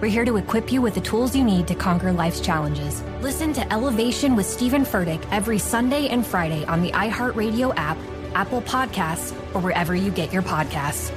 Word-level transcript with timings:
We're 0.00 0.08
here 0.08 0.24
to 0.24 0.38
equip 0.38 0.72
you 0.72 0.80
with 0.80 0.94
the 0.94 1.02
tools 1.02 1.36
you 1.36 1.44
need 1.44 1.68
to 1.68 1.74
conquer 1.74 2.10
life's 2.10 2.40
challenges. 2.40 3.02
Listen 3.20 3.52
to 3.52 3.70
Elevation 3.70 4.34
with 4.34 4.46
Stephen 4.46 4.82
Furtick 4.82 5.22
every 5.30 5.58
Sunday 5.58 6.08
and 6.08 6.26
Friday 6.26 6.64
on 6.64 6.80
the 6.80 6.90
iHeartRadio 6.92 7.74
app, 7.76 7.98
Apple 8.34 8.62
Podcasts, 8.62 9.32
or 9.54 9.60
wherever 9.60 9.94
you 9.94 10.10
get 10.10 10.32
your 10.32 10.40
podcasts. 10.42 11.12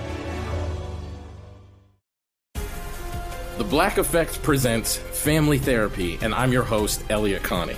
The 3.58 3.64
Black 3.64 3.98
Effect 3.98 4.44
presents 4.44 4.98
Family 4.98 5.60
Therapy, 5.60 6.20
and 6.22 6.34
I'm 6.34 6.52
your 6.52 6.64
host, 6.64 7.06
Elliot 7.10 7.44
Connie. 7.44 7.78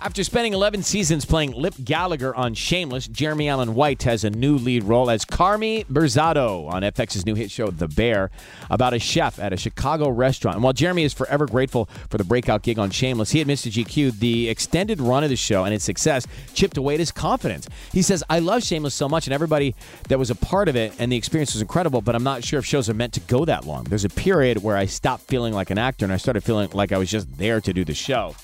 After 0.00 0.22
spending 0.22 0.52
11 0.52 0.84
seasons 0.84 1.24
playing 1.24 1.54
Lip 1.54 1.74
Gallagher 1.82 2.32
on 2.32 2.54
Shameless, 2.54 3.08
Jeremy 3.08 3.48
Allen 3.48 3.74
White 3.74 4.04
has 4.04 4.22
a 4.22 4.30
new 4.30 4.56
lead 4.56 4.84
role 4.84 5.10
as 5.10 5.24
Carmy 5.24 5.84
Berzatto 5.86 6.68
on 6.70 6.82
FX's 6.82 7.26
new 7.26 7.34
hit 7.34 7.50
show 7.50 7.72
The 7.72 7.88
Bear 7.88 8.30
about 8.70 8.94
a 8.94 9.00
chef 9.00 9.40
at 9.40 9.52
a 9.52 9.56
Chicago 9.56 10.08
restaurant. 10.08 10.54
And 10.54 10.62
while 10.62 10.72
Jeremy 10.72 11.02
is 11.02 11.12
forever 11.12 11.46
grateful 11.46 11.88
for 12.10 12.16
the 12.16 12.22
breakout 12.22 12.62
gig 12.62 12.78
on 12.78 12.90
Shameless, 12.90 13.32
he 13.32 13.40
admits 13.40 13.62
to 13.62 13.70
GQ 13.70 14.20
the 14.20 14.48
extended 14.48 15.00
run 15.00 15.24
of 15.24 15.30
the 15.30 15.36
show 15.36 15.64
and 15.64 15.74
its 15.74 15.84
success 15.84 16.28
chipped 16.54 16.76
away 16.76 16.94
at 16.94 17.00
his 17.00 17.10
confidence. 17.10 17.66
He 17.92 18.02
says, 18.02 18.22
I 18.30 18.38
love 18.38 18.62
Shameless 18.62 18.94
so 18.94 19.08
much 19.08 19.26
and 19.26 19.34
everybody 19.34 19.74
that 20.08 20.18
was 20.18 20.30
a 20.30 20.36
part 20.36 20.68
of 20.68 20.76
it 20.76 20.92
and 21.00 21.10
the 21.10 21.16
experience 21.16 21.54
was 21.54 21.60
incredible, 21.60 22.02
but 22.02 22.14
I'm 22.14 22.22
not 22.24 22.44
sure 22.44 22.60
if 22.60 22.64
shows 22.64 22.88
are 22.88 22.94
meant 22.94 23.14
to 23.14 23.20
go 23.20 23.44
that 23.46 23.66
long. 23.66 23.82
There's 23.82 24.04
a 24.04 24.10
period 24.10 24.62
where 24.62 24.76
I 24.76 24.86
stopped 24.86 25.24
feeling 25.24 25.54
like 25.54 25.70
an 25.70 25.78
actor 25.78 26.04
and 26.04 26.12
I 26.12 26.18
started 26.18 26.44
feeling 26.44 26.70
like 26.72 26.92
I 26.92 26.98
was 26.98 27.10
just 27.10 27.36
there 27.36 27.60
to 27.60 27.72
do 27.72 27.84
the 27.84 27.94
show. 27.94 28.36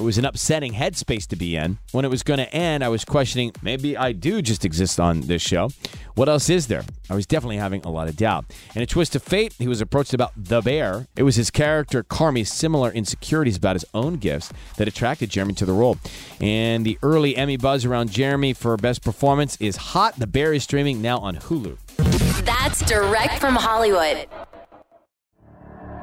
It 0.00 0.02
was 0.02 0.16
an 0.16 0.24
upsetting 0.24 0.72
headspace 0.72 1.26
to 1.26 1.36
be 1.36 1.56
in. 1.56 1.76
When 1.92 2.06
it 2.06 2.08
was 2.08 2.22
going 2.22 2.38
to 2.38 2.50
end, 2.54 2.82
I 2.82 2.88
was 2.88 3.04
questioning 3.04 3.52
maybe 3.60 3.98
I 3.98 4.12
do 4.12 4.40
just 4.40 4.64
exist 4.64 4.98
on 4.98 5.20
this 5.20 5.42
show. 5.42 5.68
What 6.14 6.26
else 6.26 6.48
is 6.48 6.68
there? 6.68 6.84
I 7.10 7.14
was 7.14 7.26
definitely 7.26 7.58
having 7.58 7.82
a 7.82 7.90
lot 7.90 8.08
of 8.08 8.16
doubt. 8.16 8.46
In 8.74 8.80
a 8.80 8.86
twist 8.86 9.14
of 9.14 9.22
fate, 9.22 9.52
he 9.58 9.68
was 9.68 9.82
approached 9.82 10.14
about 10.14 10.32
The 10.34 10.62
Bear. 10.62 11.06
It 11.16 11.24
was 11.24 11.36
his 11.36 11.50
character, 11.50 12.02
Carmy's 12.02 12.50
similar 12.50 12.90
insecurities 12.90 13.58
about 13.58 13.76
his 13.76 13.84
own 13.92 14.16
gifts 14.16 14.50
that 14.78 14.88
attracted 14.88 15.28
Jeremy 15.28 15.52
to 15.54 15.66
the 15.66 15.74
role. 15.74 15.98
And 16.40 16.86
the 16.86 16.98
early 17.02 17.36
Emmy 17.36 17.58
buzz 17.58 17.84
around 17.84 18.10
Jeremy 18.10 18.54
for 18.54 18.74
best 18.78 19.04
performance 19.04 19.58
is 19.60 19.76
hot. 19.76 20.16
The 20.16 20.26
Bear 20.26 20.54
is 20.54 20.64
streaming 20.64 21.02
now 21.02 21.18
on 21.18 21.36
Hulu. 21.36 21.76
That's 22.46 22.80
direct 22.88 23.38
from 23.38 23.54
Hollywood. 23.54 24.26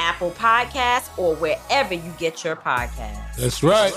Apple 0.00 0.30
Podcasts, 0.32 1.16
or 1.18 1.36
wherever 1.36 1.94
you 1.94 2.12
get 2.18 2.42
your 2.42 2.56
podcasts. 2.56 3.36
That's 3.36 3.62
right. 3.62 3.92